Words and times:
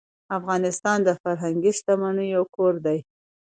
افغانستان 0.37 0.97
د 1.03 1.09
فرهنګي 1.21 1.71
شتمنیو 1.77 2.41
کور 2.55 2.73
دی. 2.85 2.99